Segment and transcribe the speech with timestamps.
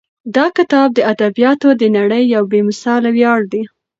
[0.35, 3.61] دا کتاب د ادبیاتو د نړۍ یو بې مثاله ویاړ دی.